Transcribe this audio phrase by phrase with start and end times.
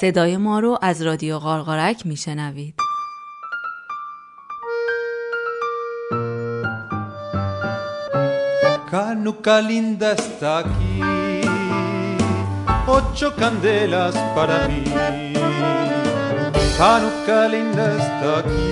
[0.00, 2.74] صدای ما رو از رادیو قارقارک میشنوید
[8.92, 10.94] Canuca linda está aquí,
[12.98, 14.82] ocho candelas para mí.
[16.78, 18.68] Canuca linda está aquí,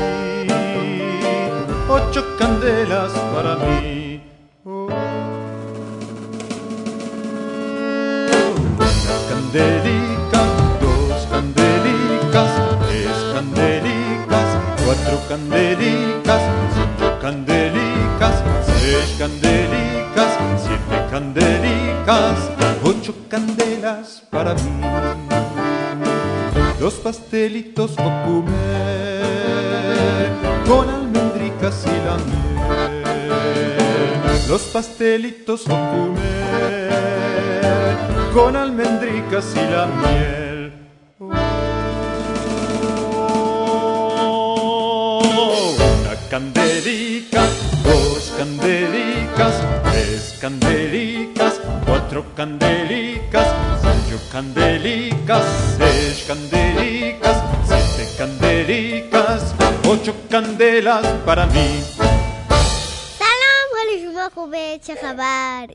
[1.99, 3.13] ocho candelas.
[4.65, 4.89] Oh.
[15.09, 16.43] Cuatro candelicas,
[16.75, 22.51] cinco candelicas, seis candelicas, siete candelicas,
[22.83, 24.81] ocho candelas para mí.
[26.81, 28.49] Los pastelitos comer
[30.67, 33.03] con almendricas y la miel.
[34.49, 36.89] Los pastelitos comer
[38.33, 40.48] con almendricas y la miel.
[46.31, 47.51] candelicas,
[47.83, 49.55] dos candelicas,
[49.91, 53.47] tres candelicas, cuatro candelicas,
[53.81, 55.45] cinco candelicas,
[55.79, 59.55] seis candelicas, siete candelicas,
[59.89, 61.83] ocho candelas para mí.
[63.19, 65.71] Salam, Juan y Shumajo, Becha, Jabar,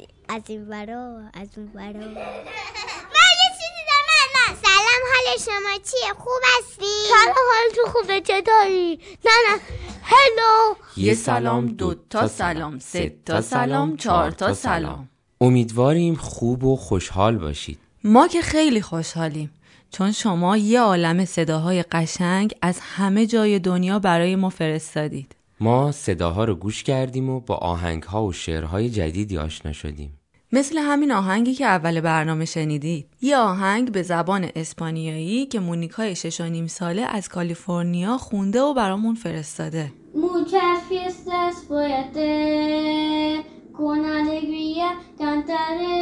[4.94, 9.62] سلام حال شما چیه؟ خوب هستی؟ سلام حال تو خوبه؟ چطوری؟ نه نه.
[10.04, 15.10] هلو یه سلام دو تا سلام سه تا سلام چهار تا سلام.
[15.42, 17.80] امیدواریم خوب و خوشحال باشید.
[18.04, 19.52] ما که خیلی خوشحالیم
[19.92, 25.36] چون شما یه عالم صداهای قشنگ از همه جای دنیا برای ما فرستادید.
[25.60, 30.20] ما صداها رو گوش کردیم و با آهنگها و شعرهای جدیدی آشنا شدیم.
[30.56, 36.42] مثل همین آهنگی که اول برنامه شنیدید یه آهنگ به زبان اسپانیایی که مونیکای شش
[36.42, 43.44] و نیم ساله از کالیفرنیا خونده و برامون فرستاده Muchas fiestas voy a tener,
[43.80, 44.90] con alegría
[45.22, 46.00] cantaré.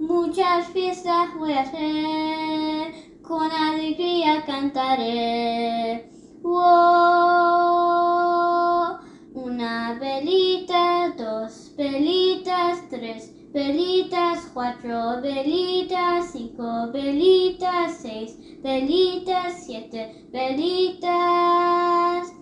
[0.00, 2.84] Muchas fiestas voy a tener,
[3.28, 6.10] con alegría cantaré.
[6.42, 6.88] Oh,
[9.46, 10.84] una velita,
[11.16, 22.32] dos velitas, tres velitas, cuatro velitas, cinco velitas, seis velitas, siete velitas.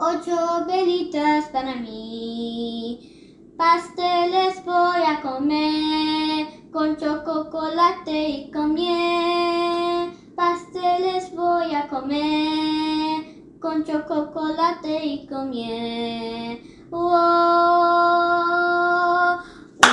[0.00, 3.54] Ocho velitas para mí.
[3.56, 10.10] Pasteles voy a comer con chocolate y con miel.
[10.34, 15.48] Pasteles voy a comer con chocolate y con.
[16.90, 17.04] Oh,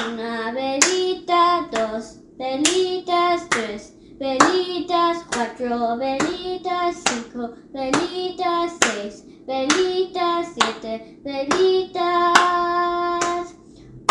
[0.07, 2.03] una velita, dos
[2.37, 3.81] velitas, tres
[4.17, 10.93] velitas, cuatro velitas, cinco velitas, seis velitas, siete
[11.25, 12.35] velitas,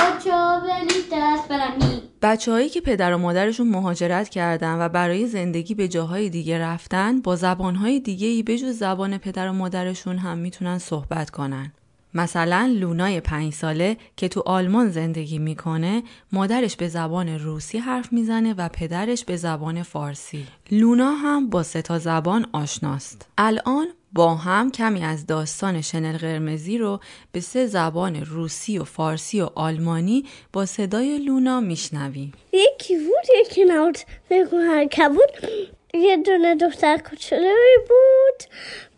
[0.08, 2.02] ocho velitas para mí.
[2.22, 7.36] بچههایی که پدر و مادرشون مهاجرت کردن و برای زندگی به جاهای دیگه رفتن با
[7.36, 11.72] زبانهای دیگه ای بجز زبان پدر و مادرشون هم می‌تونن صحبت کنن.
[12.14, 16.02] مثلا لونای پنج ساله که تو آلمان زندگی می‌کنه
[16.32, 20.46] مادرش به زبان روسی حرف می‌زنه و پدرش به زبان فارسی.
[20.70, 23.28] لونا هم با سه تا زبان آشناست.
[23.38, 27.00] الان با هم کمی از داستان شنل قرمزی رو
[27.32, 32.32] به سه زبان روسی و فارسی و آلمانی با صدای لونا میشنویم.
[32.52, 33.98] یکی بود یکی نبود.
[34.30, 35.50] بگو هرکه بود.
[35.94, 38.42] یه دونه دختر کوچولوی بود.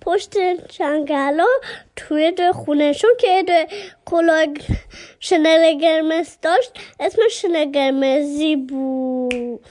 [0.05, 0.37] پشت
[0.69, 1.47] جنگلا
[1.95, 3.75] توی دو خونهشون که یه دو
[4.05, 4.45] کلاه
[5.19, 9.65] شنل قرمز داشت اسمش شنل قرمزی بود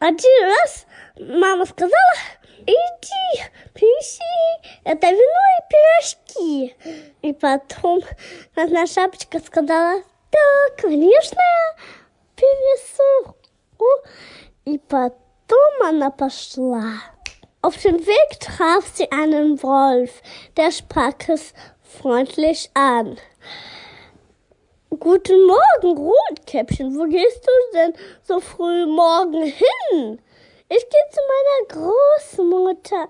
[0.00, 0.86] Один раз
[1.18, 2.14] мама сказала,
[2.60, 3.42] иди,
[3.74, 4.20] принеси
[4.84, 6.76] это вино и пирожки.
[7.22, 8.00] И потом
[8.54, 11.74] одна шапочка сказала, да, конечно, я
[12.36, 13.36] принесу.
[14.64, 16.84] И потом она пошла.
[17.62, 20.22] Auf dem Weg traf sie einen Wolf,
[20.56, 21.52] der sprach es
[21.82, 23.18] freundlich an.
[24.90, 26.96] Guten Morgen, Rotkäppchen.
[26.96, 27.92] Wo gehst du denn
[28.22, 30.20] so früh morgen hin?
[30.68, 33.08] Ich gehe zu meiner Großmutter.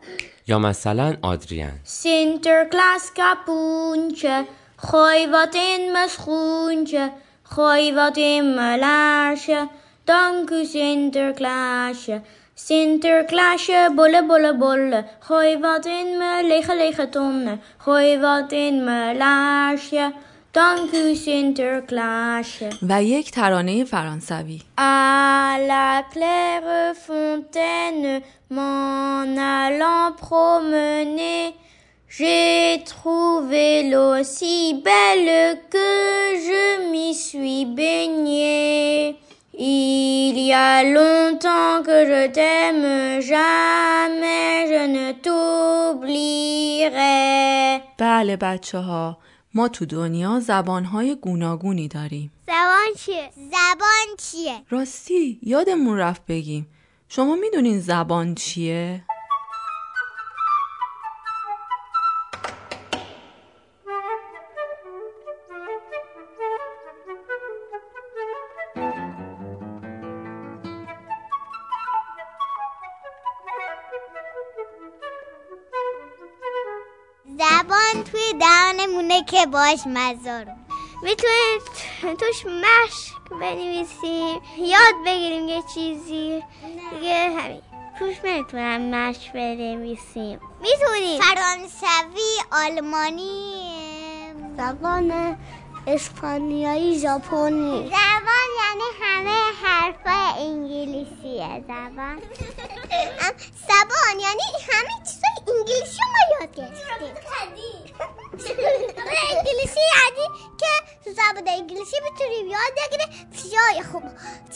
[0.48, 4.46] یا مثلا آدریان Sinterklaas kapoentje,
[4.76, 7.12] gooi wat in mijn schoentje,
[7.42, 7.94] gooi
[12.52, 13.72] wat in mijn laarsje.
[13.72, 13.88] Dank u Sinterklaasje.
[13.88, 19.16] Sinterklaasje, bolle, bolle, bolle, gooi wat in mijn lege, lege tonnen, gooi wat in mijn
[19.16, 20.12] laarsje.
[20.50, 22.68] Dank u Sinterklaasje.
[22.82, 31.54] و یک ترانه فرانسوی À la claire fontaine, m'en allant promener,
[32.08, 35.90] j'ai trouvé l'eau si belle que
[36.46, 39.16] je m'y suis baignée.
[39.55, 46.93] Il y a longtemps que je t'aime, jamais je ne t'oublierai.
[47.97, 49.17] بله بچه ها
[49.53, 56.67] ما تو دنیا زبانهای گوناگونی داریم زبان چیه؟ زبان چیه؟ راستی یادمون رفت بگیم
[57.09, 59.03] شما می‌دونین زبان چیه؟
[79.13, 80.45] دهانمونه که باش مزار.
[81.03, 84.41] می‌تونید توش مشق بنویسیم.
[84.57, 86.43] یاد بگیریم یه چیزی.
[86.91, 87.61] دیگه همین.
[87.99, 90.39] توش نمی‌تونم مشق بنویسیم.
[90.61, 93.53] می‌تونیم فرانسوی آلمانی.
[94.57, 95.37] زبان
[95.87, 97.89] اسپانیایی ژاپنی.
[97.89, 101.63] زبان یعنی همه حرفای انگلیسیه.
[101.67, 102.21] زبان.
[103.69, 107.15] زبان یعنی همه چیزای انگلیسی ما یاد گرفتیم
[109.31, 110.67] انگلیسی یعنی که
[111.03, 114.03] تو زبان انگلیسی می‌تونیم یاد بگیریم چیزای خوب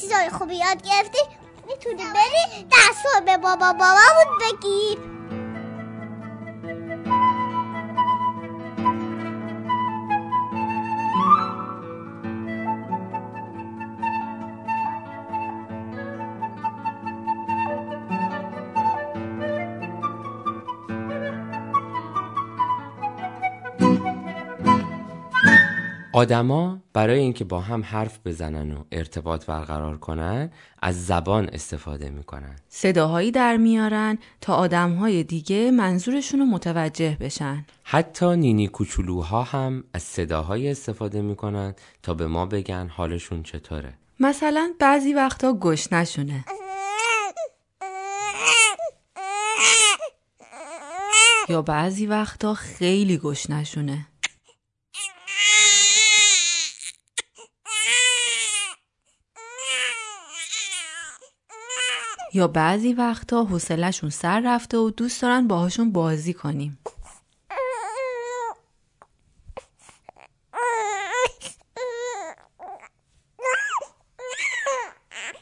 [0.01, 1.19] چیزای خوبی یاد گرفتی
[1.67, 5.16] می‌تونی بری دست به بابا بابامون بگیر
[26.17, 32.55] آدما برای اینکه با هم حرف بزنن و ارتباط برقرار کنن از زبان استفاده می‌کنن.
[32.69, 37.65] صداهایی در میارن تا آدمهای دیگه منظورشون رو متوجه بشن.
[37.83, 43.93] حتی نینی کوچولوها هم از صداهایی استفاده می‌کنن تا به ما بگن حالشون چطوره.
[44.19, 46.45] مثلا بعضی وقتا گشنشونه
[51.49, 54.07] یا بعضی وقتا خیلی گشنشونه
[62.37, 66.79] یا بعضی وقتا حوصلهشون سر رفته و دوست دارن باهاشون بازی کنیم.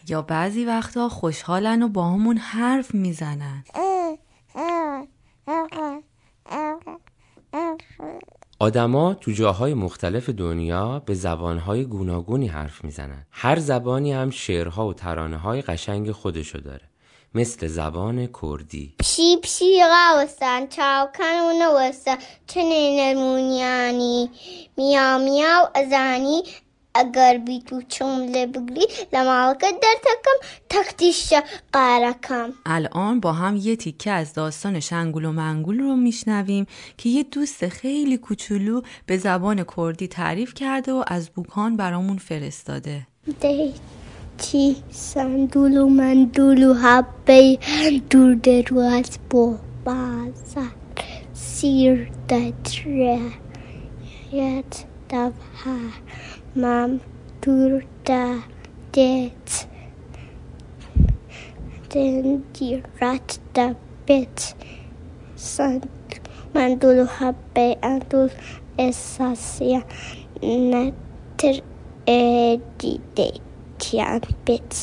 [0.07, 3.63] یا بعضی وقتا خوشحالن و با همون حرف می‌زنن.
[8.65, 13.25] آدما تو جاهای مختلف دنیا به زبانهای گوناگونی حرف می‌زنن.
[13.31, 16.81] هر زبانی هم شعرها و ترانه های قشنگ خودشو داره.
[17.35, 18.95] مثل زبان کردی.
[18.99, 22.17] پشی پشی قوستن چاو کنونه وسته
[22.47, 24.29] چنین المونیانی
[24.77, 26.43] میاو میاو ازانی.
[26.95, 31.33] اگر بی تو جمله بگری لمالکت در تکم تکتیش
[31.73, 32.53] قارکم.
[32.65, 36.65] الان با هم یه تیکه از داستان شنگول و منگول رو میشنویم
[36.97, 43.07] که یه دوست خیلی کوچولو به زبان کردی تعریف کرده و از بوکان برامون فرستاده.
[44.37, 47.57] چی سندولو مندولو حبه
[48.09, 49.55] دور درو از با
[49.85, 50.67] بازر
[51.33, 53.19] سیر دتره
[54.33, 55.77] یت دبها
[56.55, 56.99] مم
[57.41, 58.39] دور دا
[58.93, 59.65] دیت
[61.93, 63.67] den die rat da
[64.07, 64.39] bit
[65.35, 65.83] sant
[66.55, 68.29] mandulu habbe andul
[68.87, 69.81] esasia
[70.71, 71.55] netter
[72.19, 73.33] edidetian
[74.45, 74.81] bits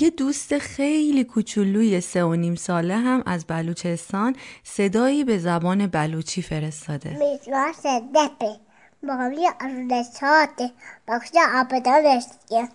[0.00, 6.42] یه دوست خیلی کوچولوی سه و نیم ساله هم از بلوچستان صدایی به زبان بلوچی
[6.42, 7.16] فرستاده.
[9.14, 10.70] Maria arvonestaatte
[11.08, 12.66] maksaa apetolestia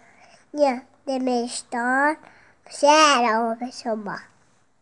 [0.53, 0.71] ja
[1.07, 2.17] ne meistaan
[2.69, 4.19] siellä opisoma.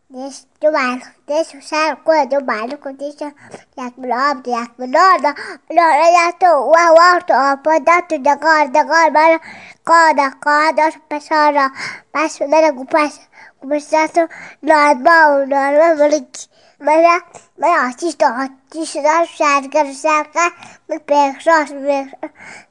[0.09, 3.31] Nes tumal, nes usar kuule tumal, kun tiissä
[3.77, 5.33] jääk mun aamti, jääk mun naana,
[5.75, 9.39] naana jäättu uue vahtu aampu, tattu ja kaarta, kaarta,
[9.83, 11.69] kaarta, kaarta, pesana,
[12.11, 13.21] päässä mennä kun päässä,
[13.59, 16.31] kun päässä tattu, naana maun, naana maun,
[16.79, 17.19] balik mera
[17.57, 20.51] mera atis to atis da särgar särgar
[20.89, 21.69] med pekras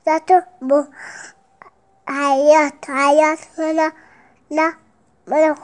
[0.07, 0.87] da to bu
[2.07, 3.93] hayat hayat mera
[4.51, 4.73] la
[5.27, 5.55] mera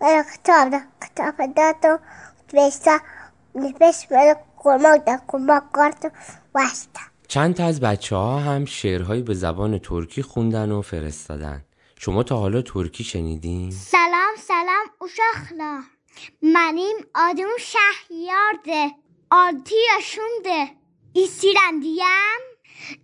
[0.00, 1.98] mera ktab da ktab da to
[2.48, 3.00] tvista
[3.54, 6.12] نفس ملك وموتى كما قرت
[6.54, 11.64] واستا چند تا از بچه ها هم شعرهایی به زبان ترکی خوندن و فرستادن
[11.98, 15.99] شما تا حالا ترکی شنیدین؟ سلام سلام uşaklar.
[16.42, 18.94] منیم آدم شهر یارده
[19.30, 20.70] آدی اشونده
[21.12, 22.40] ایسی رندیم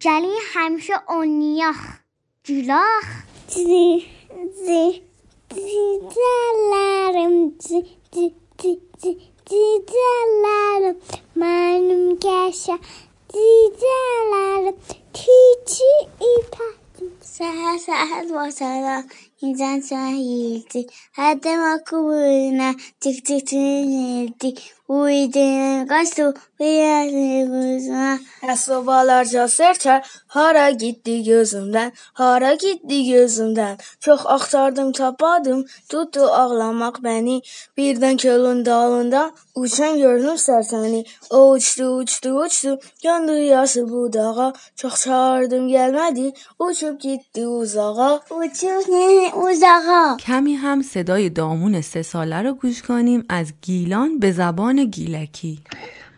[0.01, 1.77] جلی همشه اونیاخ.
[2.45, 3.05] جلاخ
[3.49, 4.07] زی
[4.67, 5.03] زی
[5.55, 7.83] زی دلارم زی
[8.13, 9.19] زی زی زی
[9.51, 10.97] زی دلارم
[11.37, 12.79] منم گشه
[13.33, 14.75] زی دلارم
[15.13, 15.33] تی
[15.67, 16.17] تی
[17.21, 17.45] سه
[17.79, 19.05] سه سه سه سه
[19.41, 20.87] insan sahildi.
[21.19, 24.55] Adam akıbına tık tık tınildi.
[24.89, 28.19] Uydun kaçtı beyazımıza.
[28.57, 31.93] Sobalarca serçer hara gitti gözümden.
[32.13, 33.77] Hara gitti gözümden.
[34.01, 37.43] Çok aktardım tapadım tuttu ağlamak beni.
[37.77, 41.05] Birden kölün dalında uçan gördüm serseni.
[41.31, 44.53] O uçtu uçtu uçtu yandı yaşı budağa.
[44.77, 48.21] Çok çağırdım gelmedi uçup gitti uzağa.
[48.31, 49.67] Uçup ne موزه
[50.21, 55.61] کمی هم صدای دامون سه ساله رو گوش کنیم از گیلان به زبان گیلکی.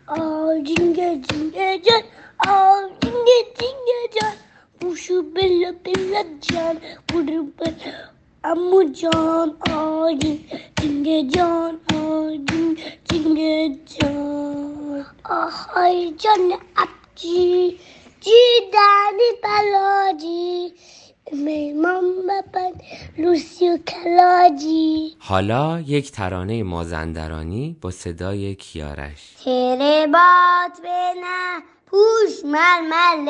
[0.07, 2.03] آجینگه جینگه جان.
[2.47, 4.33] آجینگه جینگه جان.
[4.81, 6.77] بوشو بلا بلا جان.
[7.09, 7.93] برو بلا.
[8.43, 10.39] امو جان آجین
[10.81, 12.77] جینگه جان آجین
[13.11, 15.05] جینگه جان.
[15.25, 17.79] آخای جان ابجی
[18.21, 18.41] جی
[18.73, 20.73] دانی بلا جی
[21.31, 22.73] baban,
[23.17, 25.15] Lucio Kalaji.
[25.19, 29.35] حالا یک ترانه مازندرانی با صدای کیارش.
[29.43, 33.25] تیره باد بینه پوش ململ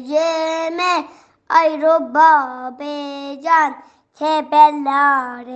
[0.00, 1.04] جمه.
[1.50, 2.82] ای رو باب
[3.44, 3.74] جان
[4.20, 5.54] تبلاره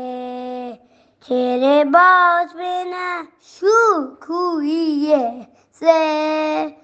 [1.26, 6.76] تیره باد بینه شو کویه سره.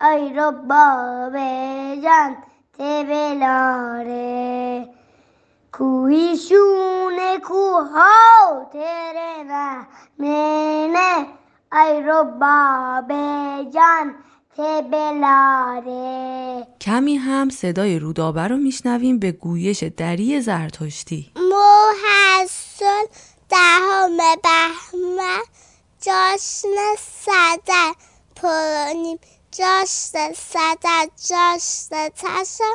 [0.00, 1.36] ای رو باب
[2.02, 2.36] جان
[2.78, 4.32] تبلاره
[5.72, 9.86] کوهیشونه کوها تره نه
[10.86, 11.26] نه
[11.72, 13.12] ای رو باب
[13.70, 14.14] جان
[14.56, 16.02] تبلاره
[16.80, 21.32] کمی هم صدای رودابه رو میشنویم به گویش دری زرتشتی.
[21.36, 23.06] محصل
[23.48, 25.42] دهم بهمن
[26.00, 27.94] جشن صدر
[28.36, 29.18] پرانیم.
[29.52, 32.74] جشن صدر جشن تشن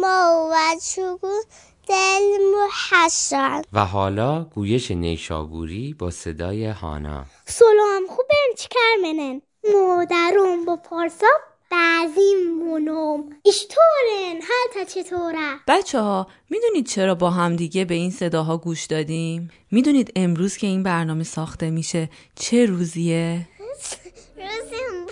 [0.00, 0.56] ما و
[0.94, 1.42] چوگون
[1.88, 2.22] دل
[2.54, 7.24] محشن و حالا گویش نیشابوری با صدای هانا.
[7.46, 9.42] سلام خوبم؟ چیکار منن؟
[9.74, 11.26] مادرم با پارسا
[11.70, 13.24] بعضی مونم.
[13.46, 19.50] اشتورن حالتا چطوره؟ بچه ها می‌دونید چرا با هم دیگه به این صداها گوش دادیم؟
[19.70, 23.48] می‌دونید امروز که این برنامه ساخته میشه چه روزیه؟
[24.36, 25.05] روزم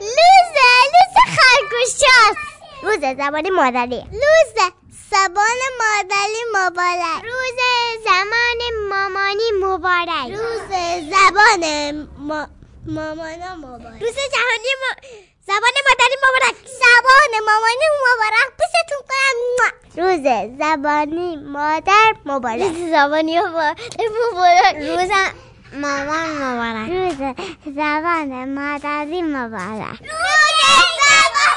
[0.00, 2.40] لوزه لوزه خرگوشاست
[2.82, 4.04] روز زبان مادری.
[4.12, 4.72] لوزه
[5.10, 7.24] زبان مادری مبارک.
[7.24, 7.60] روز
[8.04, 10.30] زمان مامانی مبارک.
[10.30, 10.70] روز
[11.10, 11.64] زبان
[12.18, 12.48] ما...
[12.86, 14.02] مامانا مبارک.
[14.02, 14.90] روز جهانی ما...
[15.46, 16.54] زبان مادری مبارک.
[16.82, 18.48] زبان مامانی مبارک.
[18.58, 19.38] پوستتون کنم.
[19.96, 20.24] روز
[20.58, 22.60] زبانی مادر مبارک.
[22.60, 23.78] روز زبانی مبارک.
[24.76, 25.10] روز
[25.72, 26.90] مامان مبارک.
[26.90, 27.34] روز
[27.76, 30.00] زبان مادری مبارک.
[30.00, 30.50] روز
[31.00, 31.50] زبان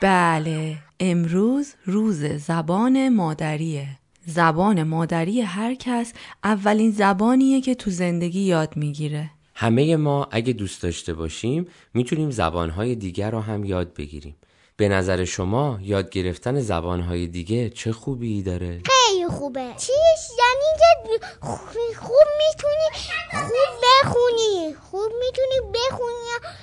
[0.00, 4.03] بله امروز روز زبان مادریه.
[4.26, 6.12] زبان مادری هر کس
[6.44, 9.30] اولین زبانیه که تو زندگی یاد می‌گیره.
[9.54, 14.36] همه ما اگه دوست داشته باشیم می‌تونیم زبانهای دیگر رو هم یاد بگیریم.
[14.76, 19.72] به نظر شما یاد گرفتن زبانهای دیگه چه خوبی داره؟ خیلی خوبه.
[19.76, 22.88] چیش؟ یعنی که خوب می‌تونی
[23.32, 23.48] خوب
[23.82, 24.74] بخونی.
[24.90, 26.54] خوب می‌تونی بخونی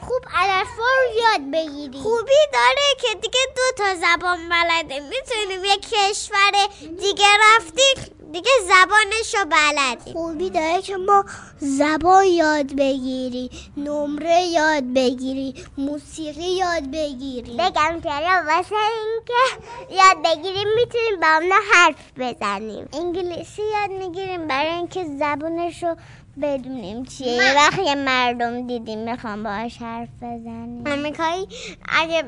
[0.00, 1.98] خوب علفا رو یاد بگیری.
[1.98, 5.00] خوبی داره که دیگه دو تا زبان بلده.
[5.00, 6.52] می‌تونیم یه کشور
[7.00, 7.26] دیگه
[7.56, 11.24] رفتی دیگه زبانش رو بلدی خوبی داره که ما
[11.58, 17.52] زبان یاد بگیری نمره یاد بگیری موسیقی یاد بگیری.
[17.52, 22.88] بگم چرا واسه اینکه یاد بگیریم می‌تونیم با اونا حرف بزنیم.
[22.92, 25.96] انگلیسی یاد می‌گیریم برای اینکه زبانش رو
[26.42, 27.32] بدونیم چیه.
[27.32, 30.86] یه وقت یه مردم دیدیم می‌خوام باهاش حرف بزنیم.
[30.86, 31.48] آمریکایی
[31.88, 32.22] اگه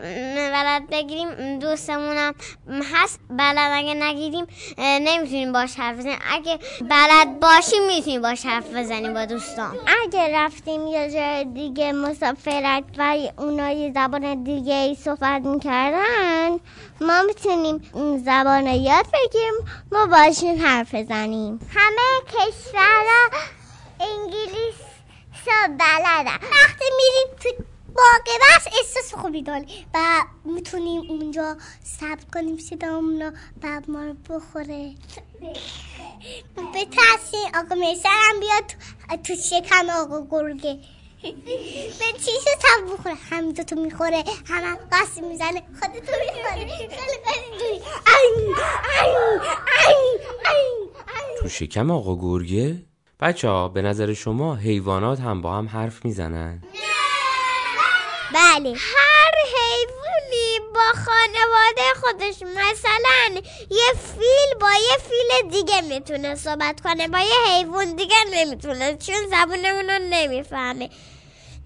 [0.55, 2.35] بلد بگیریم دوستمونم
[2.95, 3.21] هست.
[3.31, 4.47] بلد اگه نگیریم
[4.79, 6.19] نمی‌تونیم باش حرف بزنیم.
[6.33, 6.59] اگه
[6.91, 9.77] بلد باشیم می‌تونیم باش حرف بزنیم با دوستان.
[10.03, 16.51] اگه رفتیم یه جای دیگه مسافرت و اونا یه زبان دیگه ای صحبت می‌کردن
[17.01, 17.81] ما می‌تونیم
[18.25, 19.55] زبان یاد بگیریم
[19.93, 21.61] ما باشون حرف بزنیم.
[21.75, 23.58] همه کشورها
[24.01, 24.75] انگلیس
[25.47, 27.65] بلدن وقتی میریم تو
[27.95, 29.87] باقی بس احساس خوبی داری.
[29.95, 29.99] و
[30.45, 34.95] می‌تونیم اونجا ثبت کنیم صدامون رو بعد ما رو بخوره.
[36.55, 38.65] به تحصیل آقا میسر هم بیاد
[39.23, 40.79] تو شکم آقا گرگه
[41.99, 43.15] به چیشو تب بخوره.
[43.15, 44.25] همینجا تو می‌خوره.
[44.47, 45.63] همه قصی می‌زنه.
[45.81, 46.67] خودتو می‌خوره
[49.79, 50.21] خیلی
[51.41, 52.88] تو شکم آقا گرگه؟
[53.21, 56.63] بچه ها به نظر شما حیوانات هم با هم حرف می‌زنن؟
[58.35, 66.81] بله هر حیوانی با خانواده خودش مثلا یه فیل با یه فیل دیگه می‌تونه صحبت
[66.81, 70.91] کنه با یه حیوان دیگه نمی‌تونه چون زبونمون رو نمی‌فهمه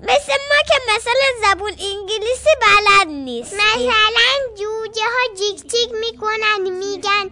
[0.02, 3.54] مثل ما که مثلا زبون انگلیسی بلد نیست.
[3.54, 7.30] مثلا جوجه ها جیک جیک می‌کنن میگن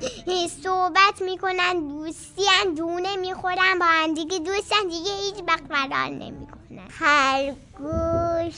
[0.62, 6.89] صحبت می‌کنن دوستیان دونه می‌خورن با هم دیگه دوستن دیگه هیچ وقت فرار نمی‌کنن.
[6.99, 8.55] خرگوش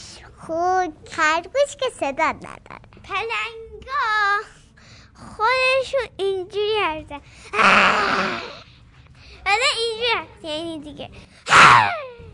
[0.47, 1.09] خود.
[1.11, 2.89] خرگوش که صدا نداره.
[3.05, 4.43] پلنگا.
[5.37, 7.21] خودشون اینجوری هستن.
[9.47, 11.11] آره اینجوری یعنی دیگه.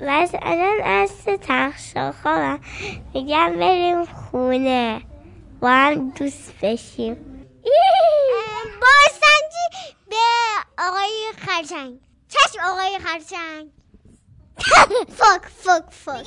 [0.00, 1.10] مثلا از
[1.42, 2.60] تخشا خوابم
[3.14, 5.02] میگم بریم خونه
[5.60, 7.14] با هم دوست بشیم
[8.80, 10.16] بازنجی به
[10.78, 13.68] آقای خرچنگ چشم آقای خرچنگ
[15.08, 16.26] فک فک فک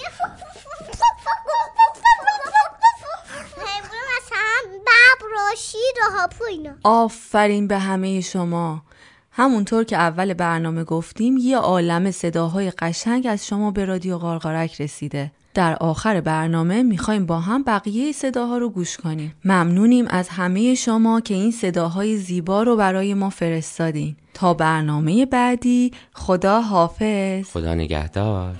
[5.21, 8.81] ببر و شیر و هاپو اینا آفرین به همه شما
[9.31, 15.31] همونطور که اول برنامه گفتیم یه عالم صداهای قشنگ از شما به رادیو قارقارک رسیده.
[15.53, 19.35] در آخر برنامه می‌خوایم با هم بقیه صداها رو گوش کنیم.
[19.45, 24.15] ممنونیم از همه شما که این صداهای زیبا رو برای ما فرستادین.
[24.33, 27.51] تا برنامه بعدی خدا حافظ.
[27.53, 28.55] خدا نگهدار.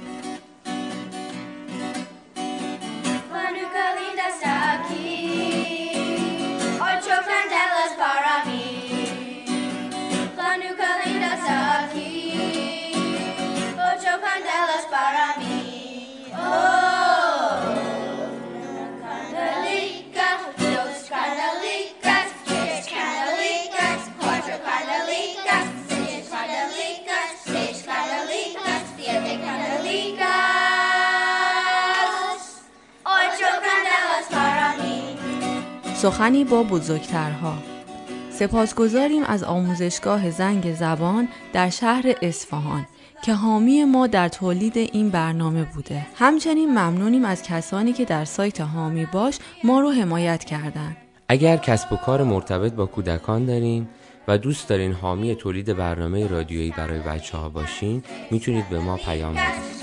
[36.02, 37.54] سخنی با بزرگترها
[38.32, 42.88] سپاسگزاریم از آموزشگاه زنگ زبان در شهر اصفهان
[43.24, 46.08] که حامی ما در تولید این برنامه بوده.
[46.16, 50.98] همچنین ممنونیم از کسانی که در سایت حامی باش ما رو حمایت کردند.
[51.28, 53.88] اگر کسب و کار مرتبط با کودکان دارین
[54.28, 59.34] و دوست دارین حامی تولید برنامه رادیویی برای بچه ها باشین می‌تونید به ما پیام
[59.34, 59.81] بدید.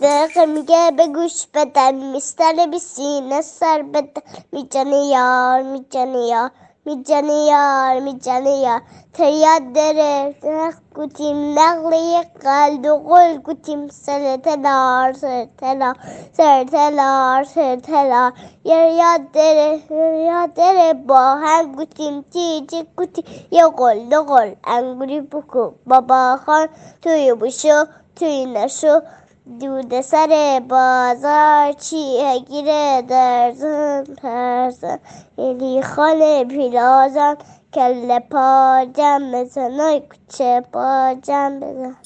[0.00, 6.50] میگه میگه به گوش بدن میستنه بی سینه سر بدن میجنه یار میجنه یار
[6.84, 8.82] میجنه یار میجنه یار.
[9.12, 13.88] تریاد داره نخ گوتیم نقلی قلد و قل گوتیم.
[13.88, 15.96] سر تلار سر تلار
[16.32, 18.32] سر تلار سر تلار.
[18.64, 19.80] یاد داره
[20.26, 22.24] یاد داره با هم گوتیم.
[22.32, 25.70] چی گوتیم یه قل دو قل انگوری بکو.
[25.86, 26.68] بابا خان
[27.02, 27.84] توی بشو
[28.16, 29.00] توی نشو.
[29.48, 35.00] دود سر بازار چیه گیره درزن ترزن
[35.38, 37.36] یلی خاله پیرازن
[37.74, 41.96] کل پا جم بزن ای کوچه پا جم بزن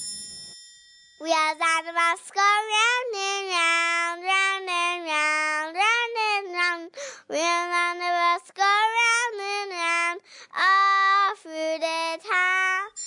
[1.20, 6.90] We are the mask round and round, round and round, round and round.
[7.31, 10.20] We are the mask round and round,
[10.64, 13.01] all through the town.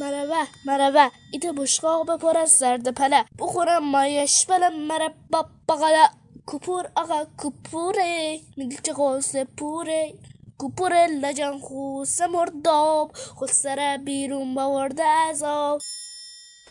[0.00, 3.24] مربه مربه ایت بشقاق بپر از زرد پله.
[3.38, 6.08] بخورم مایش بله مربا بغله.
[6.46, 10.14] کوپور آقا کوپوره میگه که قصه پوره.
[10.58, 13.10] کوپور لجن خوس مرداب.
[13.36, 15.80] خود سر بیرون باورده از آب.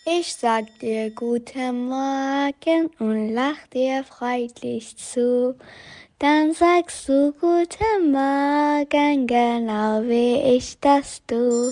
[0.07, 5.55] Ich sag dir guten Morgen und lach dir freundlich zu.
[6.19, 11.71] Dann sagst du guten Morgen, genau wie ich das tu.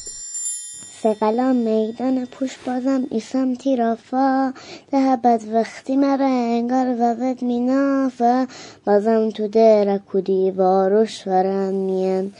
[1.03, 4.53] سقلا میدان پوش بازم ایسم تیرافا
[4.91, 8.47] ده بد وقتی مرا انگار و بد مینافا
[8.85, 12.33] بازم تو در کودی واروش ورم مین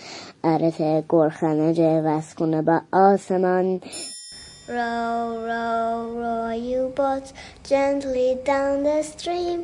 [0.43, 3.81] عرف گرخنه جوز کنه با آسمان
[4.67, 7.27] Row, row, row you boat
[7.63, 9.59] gently down the stream.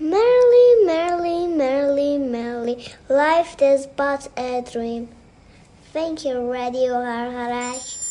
[0.00, 2.76] Merrily, merrily, merrily, merrily,
[3.08, 5.08] life is but a dream.
[5.92, 8.01] Thank you, Radio Harharaj.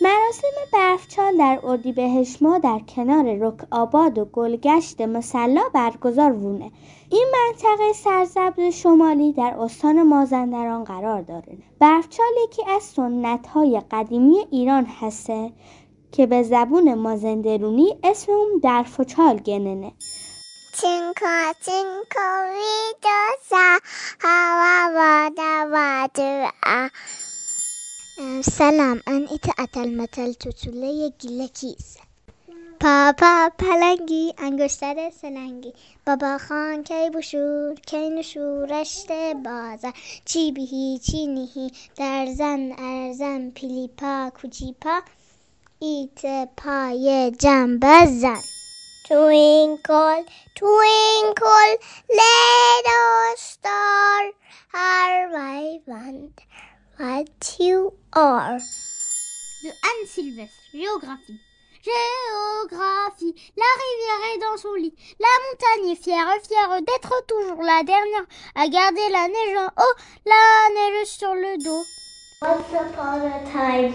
[0.00, 6.72] مراسم برفچال در اردیبهشت ماه در کنار رک آباد و گلگشت مسلا برگزار وونه.
[7.10, 11.58] این منطقه سرزبد شمالی در استان مازندران قرار داره.
[11.80, 15.52] برفچال یکی از سنت های قدیمی ایران هسته
[16.12, 19.92] که به زبون مازندرونی اسم اون درفچال گننه.
[20.80, 23.66] Tinka, tinka, vidasa,
[24.24, 26.90] hava vada vada.
[28.16, 31.96] سلام من ایت المتل توتوله گیله کیس
[32.80, 35.72] پاپا پلنگی انگشتر سلنگی.
[36.06, 39.10] بابا خان کی بشور کی نشورشت
[39.44, 39.92] بازه.
[40.24, 45.00] چی بیهی چی نیهی درزن ارزن پیلیپا کوچیپا
[45.78, 48.42] ایت پای جم بزن.
[49.08, 50.24] Twinkle,
[50.56, 51.74] twinkle,
[52.18, 54.22] little star,
[54.72, 58.58] how I wonder what you are.
[59.62, 61.40] De Anne Sylvestre, géographie.
[61.82, 67.82] Géographie, la rivière est dans son lit, la montagne est fière, fière d'être toujours la
[67.82, 71.84] dernière à garder la neige en haut, la neige sur le dos.
[72.40, 73.94] Once upon a time,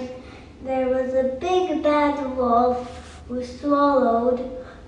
[0.64, 2.88] there was a big bad wolf
[3.28, 4.40] who swallowed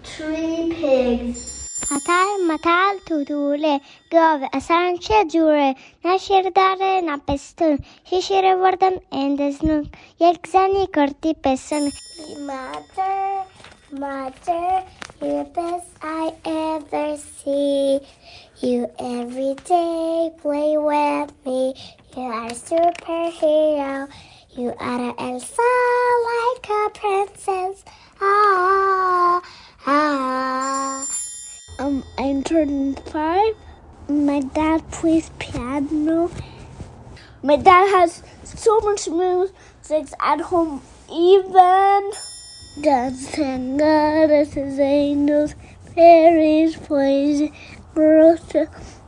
[0.04, 1.50] three pigs.
[1.91, 7.79] متل متل توتوله گاو اصلا چه جوره نه شیر داره نه پستون
[8.21, 9.89] شیر وردن اندزنون
[10.19, 11.91] یک زنی کردی پسون
[12.47, 13.45] Mother,
[13.91, 14.83] mother,
[15.21, 17.99] you're the best I ever see.
[18.61, 21.73] You every day play with me.
[22.15, 24.07] You are a superhero.
[24.55, 25.71] You are a Elsa
[26.29, 27.83] like a princess.
[28.21, 29.41] Ah,
[29.87, 31.20] ah.
[31.81, 33.55] Um, I'm turning five.
[34.07, 36.29] My dad plays piano.
[37.41, 42.11] My dad has so much music at home, even
[42.83, 45.55] dancing goddesses, angels,
[45.95, 47.49] fairies, boys,
[47.95, 48.41] girls,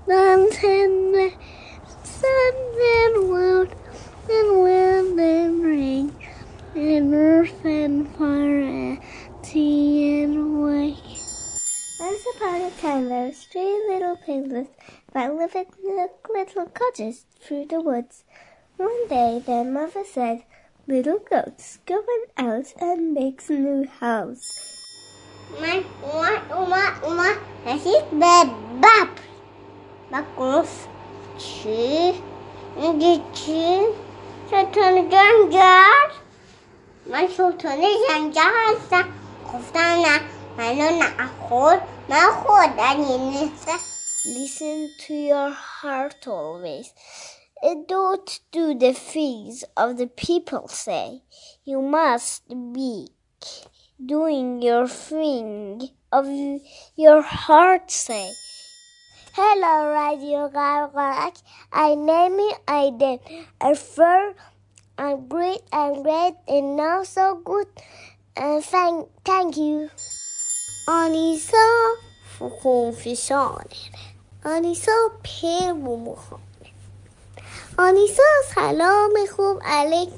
[0.08, 1.32] dancing,
[2.02, 2.54] sun
[2.96, 3.76] and wind,
[4.32, 6.16] and wind and rain,
[6.74, 9.00] and earth and fire, and
[9.44, 11.13] sea and way.
[12.04, 14.70] Once upon a time there were three little piglets
[15.14, 18.26] that lived in little cottages through the woods.
[18.76, 20.44] One day their mother said,
[20.86, 22.04] Little goats, go
[22.36, 24.44] out and make some new house.
[25.62, 29.18] My, my, my, my, this the bap.
[30.12, 30.88] Bakus,
[31.40, 32.20] chi,
[32.76, 33.94] chi,
[34.50, 36.12] sultan janjar.
[37.08, 39.14] My sultan janjar,
[39.50, 40.43] sultana.
[44.26, 46.94] Listen to your heart always.
[47.88, 51.24] Don't do the things of the people say.
[51.66, 53.08] You must be
[54.06, 56.28] doing your thing of
[56.96, 58.32] your heart say.
[59.34, 61.42] Hello, Radio Gargorak.
[61.72, 63.20] I name me Aiden.
[63.60, 64.36] I feel
[65.00, 67.66] I'm great, I'm great, and now so good.
[68.38, 69.90] Uh, thank, thank you.
[70.88, 71.68] آنیسا
[72.62, 73.66] خونفشانه.
[74.46, 74.92] آنیسا
[75.24, 76.44] پر بومخانه
[77.78, 78.24] آنیسا
[78.56, 80.10] سلام خوب علیک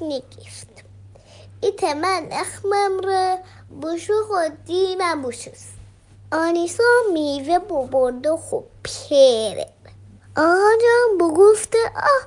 [1.60, 3.38] ایت من اخمم را
[3.80, 5.72] بوشو خودی من بوشست
[6.32, 9.68] آنیسا میوه ببرد و خب پره
[10.36, 12.26] آقا جان بگفته آه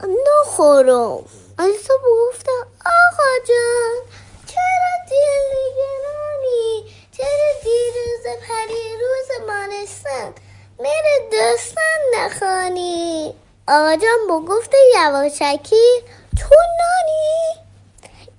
[0.00, 1.24] نخورم.
[1.58, 2.52] آنیسا بگفته
[2.86, 10.34] آقا جان چرا دل نگرانی چرا دیروز پری روز مانستن؟
[10.78, 13.34] میره داستان نخوانی.
[13.68, 16.02] آقا جان بگفته یواشکی
[16.38, 17.66] تو نانی؟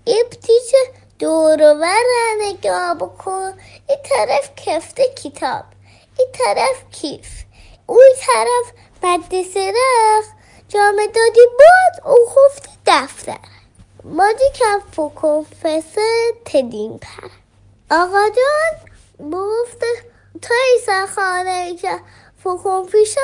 [0.07, 0.77] ابتیچه
[1.19, 1.73] دور
[2.39, 3.53] نگاه بکن.
[3.89, 5.63] این طرف کفته کتاب
[6.19, 7.43] این طرف کیف.
[7.85, 8.71] اون طرف
[9.03, 10.25] مدرسه رخ
[10.69, 13.39] جامعه دادی باد او خفته دفتر.
[14.03, 17.42] مادی کف بکن فسه تدین پر.
[17.91, 18.93] آقا جان
[19.31, 19.85] بگفته
[20.41, 21.99] تا ایسا خانه که
[22.43, 23.21] فکن پیشا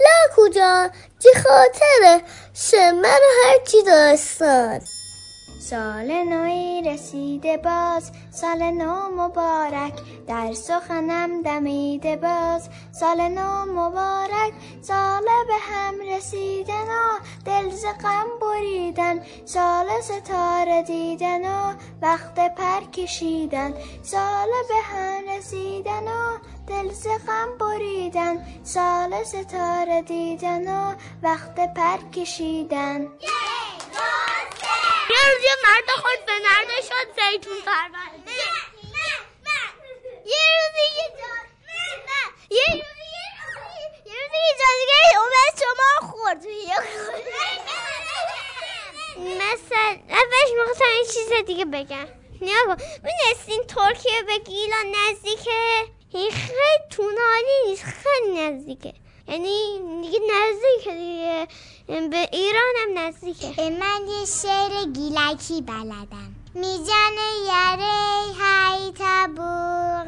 [0.00, 2.22] لا کجا جی خاطره؟
[2.54, 4.80] شمر هرچی داستان.
[5.62, 9.92] سال نوی رسیده باز سال نو مبارک
[10.26, 18.26] در سخنم دمیده باز سال نو مبارک سال به هم رسیدن و دل ز غم
[18.40, 19.20] بریدن.
[19.44, 23.74] سال ستاره دیدن و وقت پر کشیدن.
[24.02, 28.46] سال به هم رسیدن و دل ز غم بریدن.
[28.64, 33.08] سال ستاره دیدن و وقت پر کشیدن.
[35.10, 38.32] یه روز یه مرد خود به نرده شد زیتون پرورده
[40.24, 41.06] یه روزی یه
[42.50, 43.08] یه روزی
[44.06, 46.42] یه روزی یه جادوگری اومد شما خورد.
[49.16, 49.74] مثل
[50.08, 52.08] اولش می‌خواستم این چیز دیگه بگم.
[52.40, 52.76] نیا کن.
[53.02, 58.94] می‌دونستین ترکیه به گیلان نزدیکه؟ این خیلی تونالی نیست خیلی نزدیکه.
[59.28, 61.48] یعنی دیگه نزدیکه دیگه.
[62.08, 63.70] به ایران هم نزدیکه.
[63.70, 66.31] من یه شعر گیلکی بلدم.
[66.54, 69.52] می‌زنه یاره های تبو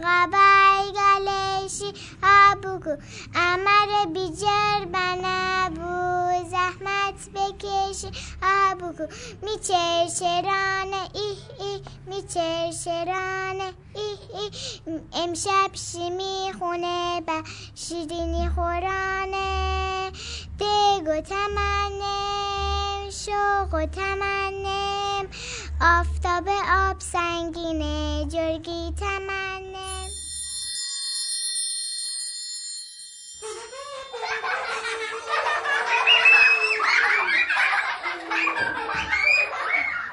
[0.05, 2.97] قبای گلشی هبوگو
[3.35, 8.11] امر بیجر بنبو زحمت بکشی
[8.43, 9.07] هبوگو
[9.43, 14.51] میچرچرانه ای ای میچرچرانه ای ای.
[15.13, 17.43] امشب شی می‌خونه با
[17.75, 20.11] شیرینی خورانه.
[20.61, 25.27] دگ و تمنم شوق و تمنم.
[25.81, 30.09] آفتاب آب سنگینه جرگی تمنه.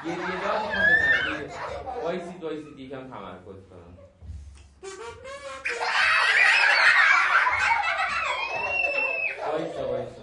[0.06, 3.98] یه دیگه دارم کنم وایسید وایسید یکم تمرکز کنم.
[9.52, 10.21] وایسا وایسا.